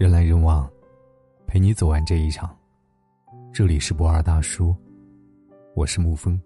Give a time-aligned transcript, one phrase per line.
[0.00, 0.66] 人来人往，
[1.46, 2.56] 陪你走完这一场。
[3.52, 4.74] 这里是不二大叔，
[5.74, 6.40] 我是沐风。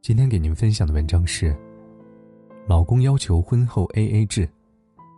[0.00, 1.54] 今天给您分享的文章是：
[2.66, 4.48] 老公要求婚后 A A 制，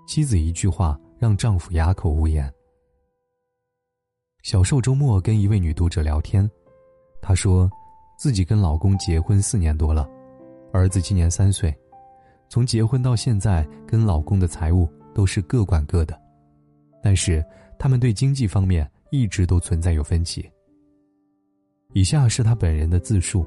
[0.09, 2.53] 妻子一句话让丈夫哑口无言。
[4.43, 6.51] 小寿周末跟一位女读者聊天，
[7.21, 7.71] 她说，
[8.19, 10.11] 自己跟老公结婚四年多了，
[10.73, 11.73] 儿子今年三岁。
[12.49, 16.21] 从结婚到现在，跟老公的财务都是各管各的，
[17.03, 17.45] 但是
[17.79, 20.49] 他们对经济方面一直都存在有分歧。
[21.93, 23.47] 以下是她本人的自述：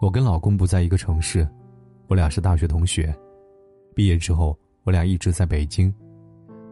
[0.00, 1.46] 我跟老公不在一个城市，
[2.06, 3.14] 我俩是大学同学，
[3.94, 5.92] 毕业之后我俩一直在北京，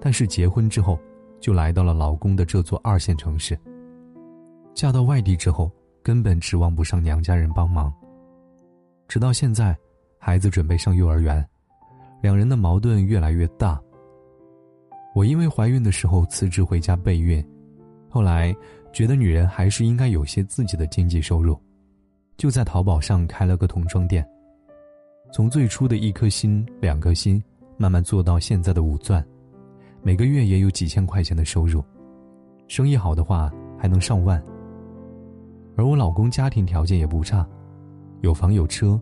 [0.01, 0.99] 但是结婚之后
[1.41, 3.59] 就来到了老公的这座二线城市。
[4.73, 5.71] 嫁到外地之后，
[6.03, 7.93] 根本指望不上娘家人帮忙，
[9.09, 9.77] 直到现在。
[10.19, 11.47] 孩子准备上幼儿园，
[12.21, 13.81] 两人的矛盾越来越大。
[15.17, 17.43] 我因为怀孕的时候辞职回家备孕，
[18.07, 18.55] 后来
[18.93, 21.59] 觉得女人还是应该有些自己的经济收入，
[22.37, 24.29] 就在淘宝上开了个童装店。
[25.33, 27.43] 从最初的一颗心、两颗心，
[27.79, 29.27] 慢慢做到现在的五钻，
[30.03, 31.83] 每个月也有几千块钱的收入，
[32.69, 34.39] 生意好的话还能上万。
[35.77, 37.49] 而我老公家庭条件也不差，
[38.21, 39.01] 有房有车。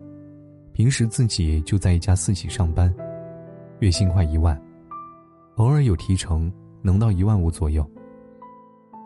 [0.71, 2.93] 平时自己就在一家私企上班，
[3.79, 4.57] 月薪快一万，
[5.55, 7.89] 偶尔有提成，能到一万五左右。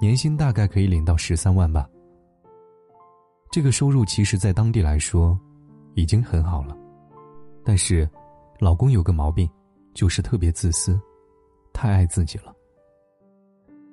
[0.02, 1.88] 年薪大概可以领到十三万吧。
[3.52, 5.40] 这个收入其实，在当地来说，
[5.96, 6.76] 已经很好了。
[7.64, 8.10] 但是，
[8.60, 9.50] 老公有个毛病，
[9.94, 11.00] 就是特别自私，
[11.74, 12.54] 太爱自己了。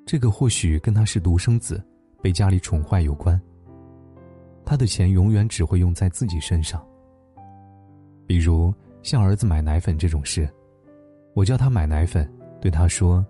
[0.06, 1.82] 这个或许跟他是独生子，
[2.22, 3.40] 被家里宠坏有关。
[4.64, 6.84] 他的钱永远只会用在自己身上。
[8.26, 10.48] 比如像儿子买奶粉这种事，
[11.34, 13.24] 我叫他买奶粉，对他说：“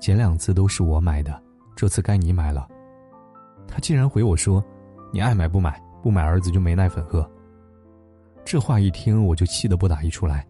[0.00, 1.40] 前两次都是我买的，
[1.76, 2.68] 这次该你买了。”
[3.66, 4.62] 他竟然回我说
[5.12, 7.28] ：“你爱买不买，不买儿子就没奶粉喝。”
[8.44, 10.46] 这话一听我就气得不打一处来。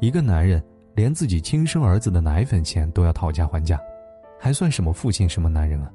[0.00, 0.62] 一个男人
[0.94, 3.80] 连自己亲生儿子的奶粉钱都要讨价还价，
[4.38, 5.90] 还算什么父亲什么男人啊？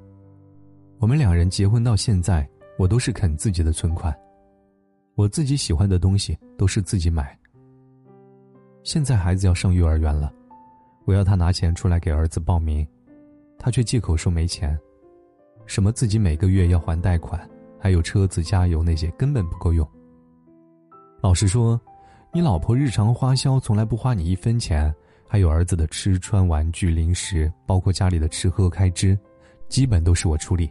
[1.00, 2.47] 我们两人结婚到现在，
[2.78, 4.14] 我都是啃自己的存款。
[5.16, 7.38] 我自己喜欢的东西都是自己买。
[8.84, 10.34] 现在孩子要上幼儿园了，
[11.06, 12.88] 我要他拿钱出来给儿子报名，
[13.58, 14.78] 他却借口说没钱，
[15.66, 17.50] 什么自己每个月要还贷款，
[17.80, 19.88] 还有车子加油那些根本不够用。
[21.22, 21.80] 老实说，
[22.34, 24.94] 你老婆日常花销从来不花你一分钱，
[25.28, 29.18] 还有儿子的吃穿玩具零食，包括家里的吃喝开支，
[29.70, 30.70] 基本都是我出力，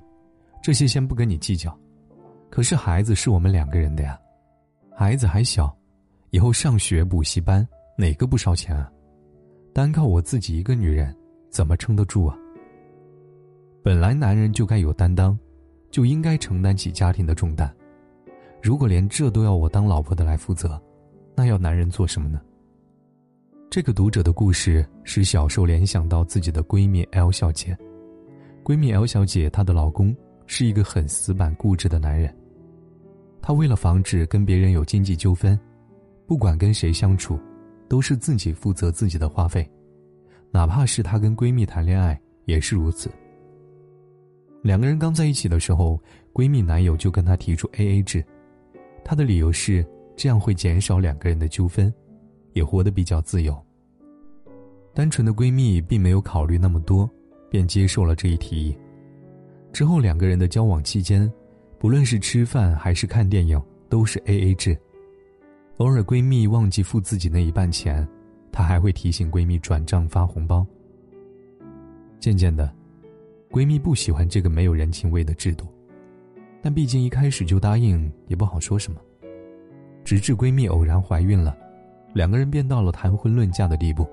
[0.63, 1.75] 这些先不跟你计较。
[2.51, 4.19] 可是孩子是我们两个人的呀。
[4.95, 5.75] 孩子还小，
[6.31, 7.67] 以后上学补习班
[7.97, 8.92] 哪个不烧钱啊？
[9.75, 11.15] 单靠我自己一个女人，
[11.49, 12.37] 怎么撑得住啊？
[13.83, 15.39] 本来男人就该有担当，
[15.91, 17.75] 就应该承担起家庭的重担。
[18.63, 20.81] 如果连这都要我当老婆的来负责，
[21.35, 22.41] 那要男人做什么呢？
[23.71, 27.75] 这个读者的故事使小受联想到自己的闺蜜 L 小姐。
[28.63, 30.15] 闺蜜 L 小姐，她的老公
[30.47, 32.33] 是一个很死板固执的男人。
[33.41, 35.59] 她为了防止跟别人有经济纠纷，
[36.27, 37.41] 不管跟谁相处，
[37.93, 39.71] 都是自己负责自己的花费，
[40.51, 43.11] 哪怕是她跟闺蜜谈恋爱也是如此。
[44.63, 46.01] 两个人刚在一起的时候，
[46.33, 48.25] 闺蜜男友就跟她提出 A A 制，
[49.05, 49.87] 她的理由是
[50.17, 51.93] 这样会减少两个人的纠纷，
[52.55, 53.55] 也活得比较自由。
[54.95, 57.07] 单纯的闺蜜并没有考虑那么多，
[57.51, 58.75] 便接受了这一提议。
[59.71, 61.31] 之后两个人的交往期间。
[61.79, 64.75] 不论是吃饭还是看电影，都是 A A 制。
[65.79, 68.07] 偶尔闺蜜忘记付自己那一半钱，
[68.53, 70.65] 她还会提醒闺蜜转账发红包。
[72.21, 72.73] 渐渐的，
[73.51, 75.67] 闺蜜不喜欢这个没有人情味的制度，
[76.61, 79.01] 但毕竟一开始就答应，也不好说什么。
[80.05, 81.57] 直至闺蜜偶然怀孕了，
[82.13, 84.07] 两个人便到了谈婚论嫁的地步。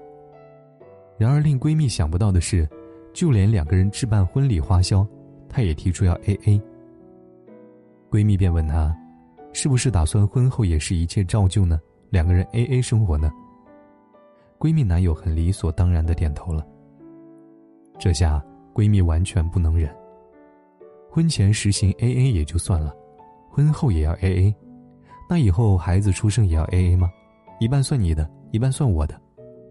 [1.18, 2.68] 然而令闺蜜想不到的是，
[3.14, 5.06] 就连两个人置办婚礼花销，
[5.50, 6.62] 她也提出要 A A。
[8.10, 8.96] 闺蜜便问她
[9.54, 11.80] ：“是不是打算婚后也是一切照旧呢？
[12.10, 13.32] 两个人 A A 生活呢？”
[14.60, 16.66] 闺蜜男友很理所当然的点头了。
[17.98, 18.44] 这下
[18.74, 19.94] 闺蜜完全不能忍。
[21.10, 22.94] 婚前实行 A A 也就算了，
[23.50, 24.56] 婚后也要 A A，
[25.30, 27.10] 那以后孩子出生也要 A A 吗？
[27.60, 29.20] 一半算你的，一半算我的，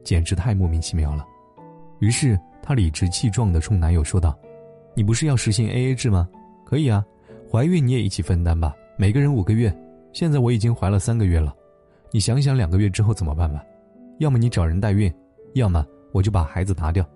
[0.05, 1.25] 简直太莫名其妙了。
[2.01, 4.37] 于是她理直气壮的冲男友说道
[4.95, 6.29] ：“你不是要实行 A A 制吗？
[6.65, 7.05] 可以啊。”
[7.51, 9.73] 怀孕你也一起分担吧，每个人五个月。
[10.13, 11.55] 现在我已经怀了三个月了，
[12.11, 13.65] 你想想两个月之后怎么办吧？
[14.19, 15.13] 要么你找人代孕，
[15.55, 17.09] 要么我就把孩子拿掉，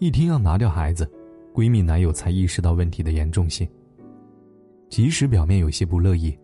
[0.00, 1.10] 一听要拿掉孩子，
[1.54, 3.66] 闺蜜男友才意识到问题的严重性。
[4.90, 6.36] 即使表面有些不乐意，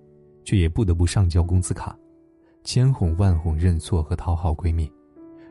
[0.44, 1.94] 却也不得不上交工资卡，
[2.64, 4.90] 千哄万哄认错和讨好闺蜜，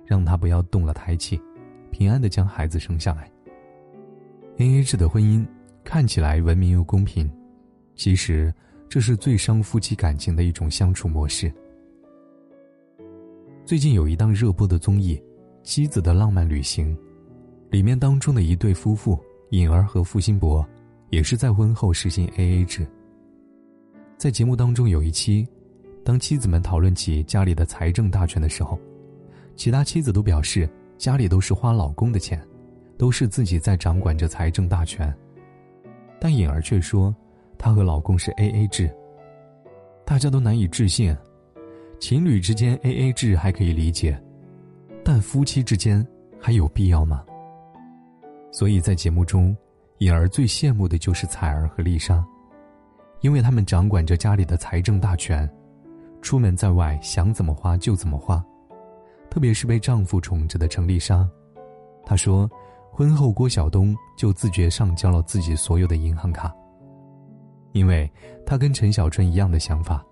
[0.06, 1.40] 让她不要动了胎气，
[1.92, 3.30] 平安的将孩子生下来。
[4.57, 5.46] A A 制的婚姻
[5.84, 7.30] 看起来文明又公平，
[8.00, 8.51] 其实
[8.88, 11.51] 这是最伤夫妻感情的一种相处模式。
[13.66, 15.18] 最近有一档热播的综艺
[15.63, 16.96] 《妻子的浪漫旅行》，
[17.69, 19.19] 里面当中的一对夫妇
[19.50, 20.66] 尹儿和付辛博，
[21.10, 22.88] 也是在婚后实行 A A 制。
[24.16, 25.46] 在节目当中有一期，
[26.01, 28.80] 当妻子们讨论起家里的财政大权的时候，
[29.57, 32.42] 其他妻子都表示家里都是花老公的钱，
[32.98, 35.13] 都是自己在掌管着财政大权。
[36.18, 37.13] 但尹儿却说，
[37.60, 38.90] 她和老公是 A A 制。
[40.04, 41.16] 大家都难以置信。
[42.00, 44.20] 情侣之间 A A 制还可以理解，
[45.04, 46.04] 但夫妻之间
[46.40, 47.26] 还有必要吗？
[48.52, 49.56] 所以在节目中，
[49.98, 52.26] 颖儿最羡慕的就是彩儿和丽莎，
[53.20, 55.48] 因为他们掌管着家里的财政大权，
[56.22, 58.42] 出门在外想怎么花就怎么花。
[59.30, 61.30] 特别是被丈夫宠着的程丽莎，
[62.06, 62.50] 她说，
[62.92, 66.56] 婚后郭晓东就自觉上交了自己所有的银行卡，
[67.71, 68.10] 因为
[68.45, 70.06] 她跟陈小春一样的想法，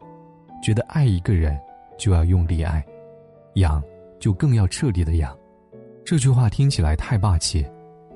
[0.63, 1.57] 觉得爱一个人。
[1.99, 2.85] 就要用力爱，
[3.55, 3.83] 养
[4.19, 5.35] 就更要彻底的养。
[6.05, 7.65] 这句话听起来太霸气，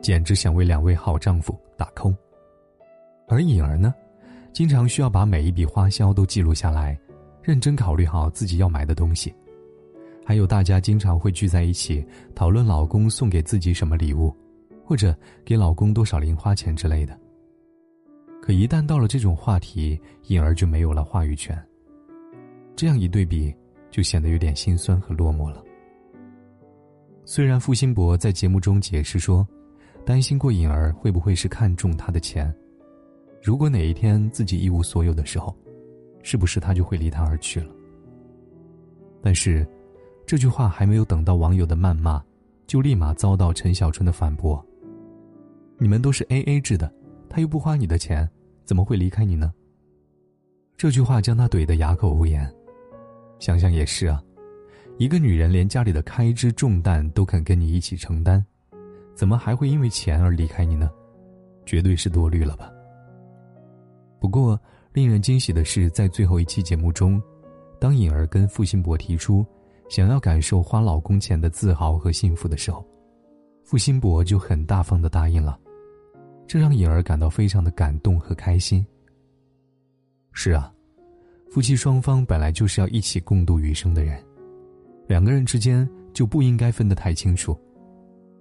[0.03, 2.15] 简直想为两位好丈夫打 call。
[3.27, 3.91] 而颖儿呢，
[4.53, 6.95] 经常需要把每一笔花销都记录下来，
[7.41, 9.33] 认真考虑好自己要买的东西。
[10.23, 12.05] 还有大家经常会聚在一起
[12.35, 14.31] 讨论老公送给自己什么礼物，
[14.85, 17.19] 或者给老公多少零花钱之类的。
[18.41, 21.57] 可一旦到了这种话题，颖儿就没有了话语权。
[22.75, 23.53] 这样一对比。
[23.91, 25.61] 就显得有点心酸和落寞了。
[27.25, 29.45] 虽然付辛博在节目中解释说，
[30.05, 32.55] 担心过颖儿会不会是看中他的钱，
[33.43, 35.53] 如果哪一天自己一无所有的时候，
[36.23, 37.75] 是不是他就会离他而去了？
[39.21, 39.67] 但是，
[40.25, 42.23] 这句话还没有等到网友的谩骂，
[42.67, 44.65] 就立马遭到陈小春的反驳
[45.77, 46.89] ：“你们都是 A A 制的，
[47.31, 48.29] 他又不花你的钱，
[48.65, 49.53] 怎么会离开你呢？”
[50.75, 52.51] 这句话将他怼得哑口无言。
[53.39, 54.21] 想想也是啊，
[54.97, 58.43] 一个女人连家里的开支重担都肯跟你一起承担，
[59.15, 60.91] 怎么还会因为钱而离开你呢？
[61.65, 62.69] 绝对是多虑了吧。
[64.19, 64.59] 不过，
[64.91, 67.21] 令人惊喜的是，在最后一期节目中，
[67.79, 69.45] 当颖儿跟付辛博提出
[69.89, 72.85] 想要感受花老公钱的自豪和幸福的时候，
[73.63, 75.57] 付辛博就很大方的答应了，
[76.51, 78.85] 这让颖儿感到非常的感动和开心。
[80.33, 80.69] 是啊。
[81.49, 84.21] 夫妻双方本来就是要一起共度余生的人，
[85.07, 87.57] 两个人之间就不应该分得太清楚。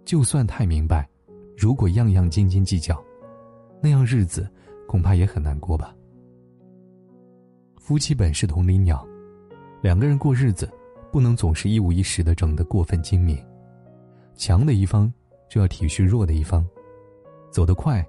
[0.04, 1.08] 就算太明白，
[1.56, 3.00] 如果样样斤斤计较，
[3.80, 4.50] 那样日子
[4.88, 5.94] 恐怕也很难过吧。
[7.76, 9.06] 夫妻本是同林鸟，
[9.82, 10.68] 两个人过日子，
[11.12, 13.38] 不能总是一五一十的整得过分精明。
[14.34, 15.12] 强的一方
[15.48, 16.66] 就要体恤弱的一方，
[17.50, 18.04] 走得快，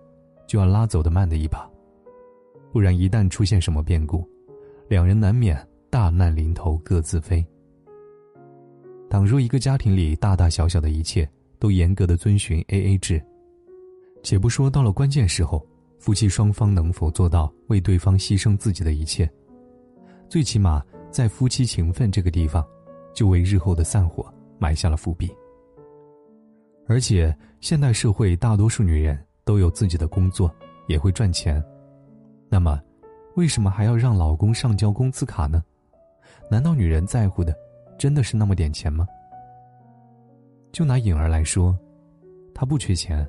[0.47, 1.69] 就要拉走得慢的一把，
[2.71, 4.27] 不然一旦出现什么变故。
[4.87, 7.45] 两人难免大难临头各自飞。
[9.09, 11.29] 倘若一个家庭里大大小小的一切
[11.59, 13.21] 都严格的遵循 A A 制，
[14.23, 15.65] 且不说到了关键时候，
[15.97, 19.29] 夫妻双方能否做到为对方牺牲自己的一切，
[20.29, 22.65] 最起码在夫妻情分这个地方，
[23.13, 25.29] 就为日后的散伙埋下了伏笔。
[26.87, 30.53] 而且现代社会大多数女人都有自己的工作，
[30.87, 31.63] 也会赚钱，
[32.49, 32.81] 那么。
[33.35, 35.63] 为什么还要让老公上交工资卡呢？
[36.49, 37.55] 难道女人在乎的
[37.97, 39.07] 真的是那么点钱吗？
[40.73, 41.73] 就拿颖儿来说，
[42.53, 43.25] 她不缺钱，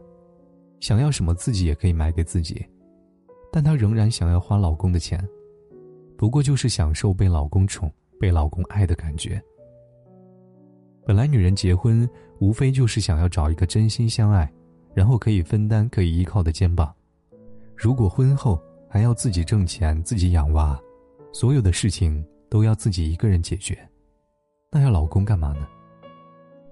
[0.81, 2.67] 想要什么自己也可以买给自己，
[3.53, 5.25] 但她仍然想要花老公的钱，
[6.19, 7.89] 不过就是享受被老公宠、
[8.19, 9.41] 被老公爱的感觉。
[11.07, 12.09] 本来女人结婚
[12.41, 14.53] 无非就是想要找一个真心相爱，
[14.95, 16.95] 然后可以分担、可以依靠的肩膀。
[17.77, 20.79] 如果婚后，还要自己挣钱，自己养娃，
[21.33, 23.79] 所有的事情都要自己一个人解决，
[24.71, 25.67] 那要老公干嘛呢？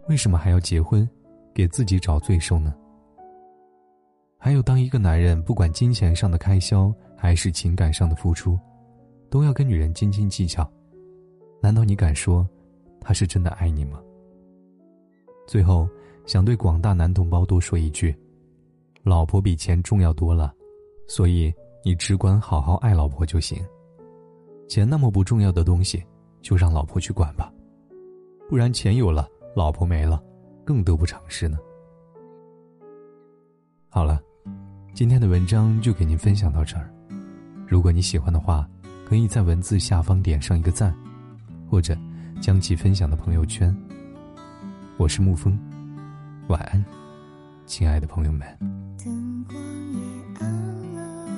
[0.08, 1.08] 为什么还要结婚，
[1.54, 2.74] 给自己找罪受呢？
[4.38, 8.58] 还有，当一个男人不管金钱上的开销还是情感上的付出，
[9.28, 10.70] 都要跟女人斤斤计较，
[11.60, 12.48] 难道你敢说
[13.00, 14.00] 他是真的爱你吗？
[15.46, 15.88] 最后，
[16.26, 18.14] 想对广大男同胞多说一句：
[19.02, 20.54] 老婆比钱重要多了，
[21.06, 21.52] 所以。
[21.82, 23.58] 你只管好好爱老婆就行，
[24.68, 26.04] 钱那么不重要的东西，
[26.42, 27.50] 就让老婆去管吧，
[28.50, 30.22] 不然钱有了，老婆没了，
[30.62, 31.56] 更得不偿失呢。
[33.88, 34.20] 好了，
[34.92, 36.92] 今天的文章就给您分享到这儿。
[37.66, 38.68] 如果你喜欢的话，
[39.06, 40.94] 可以在文字下方点上一个赞，
[41.66, 41.96] 或者
[42.42, 43.74] 将其分享到朋友圈。
[44.98, 45.58] 我是沐风，
[46.50, 46.84] 晚安，
[47.64, 48.40] 亲爱的朋友们。
[48.98, 49.56] 灯光
[49.92, 50.00] 也
[50.40, 50.52] 暗
[50.96, 51.28] 了，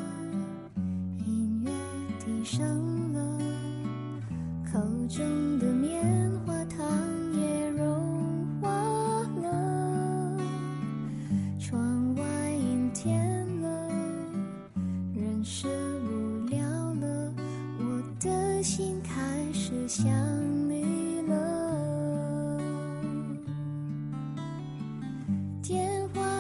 [1.26, 1.70] 音乐
[2.18, 3.20] 低声了，
[4.72, 5.61] 口中的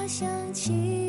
[0.02, 1.01] 我想起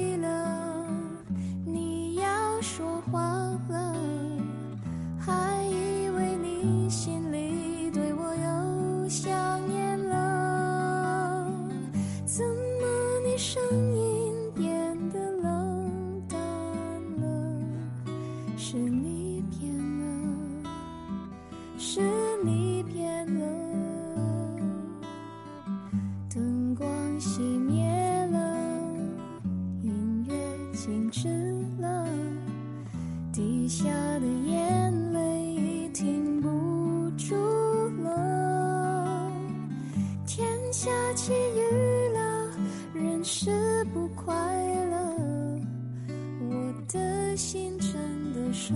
[47.35, 47.91] 心真
[48.33, 48.73] 的受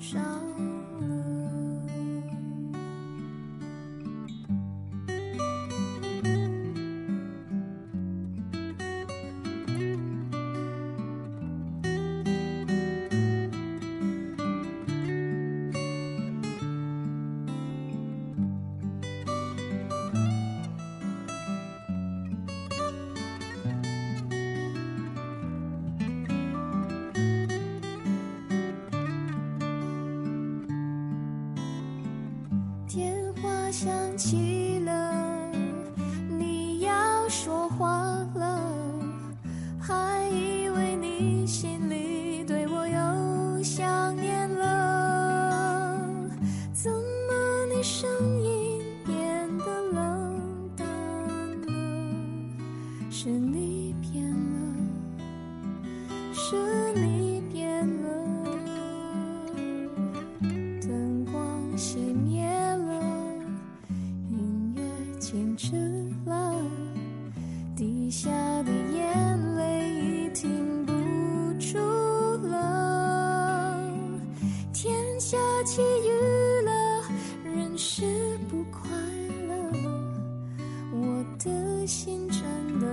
[0.00, 0.41] 伤。
[47.82, 48.08] 声
[48.40, 50.86] 音变得冷淡
[51.66, 51.72] 了？
[53.10, 54.54] 是你变了，
[56.32, 56.56] 是
[56.94, 58.06] 你变了，
[60.80, 63.02] 灯光熄灭了，
[64.30, 64.82] 音乐。
[65.18, 65.74] 停止
[66.24, 66.54] 了，
[67.74, 68.30] 滴下
[68.62, 70.92] 的眼泪已停不
[71.58, 71.78] 住
[72.46, 73.76] 了。
[74.72, 76.11] 天下起雨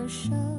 [0.09, 0.58] 手